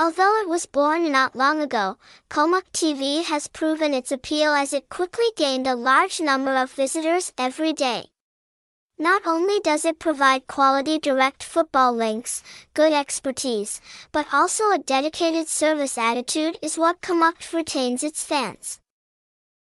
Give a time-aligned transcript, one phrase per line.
[0.00, 1.98] Although it was born not long ago,
[2.30, 7.32] Khomuc TV has proven its appeal as it quickly gained a large number of visitors
[7.36, 8.10] every day.
[8.96, 13.80] Not only does it provide quality direct football links, good expertise,
[14.12, 18.78] but also a dedicated service attitude is what Khomuc retains its fans.